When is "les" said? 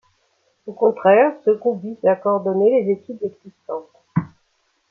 2.81-2.91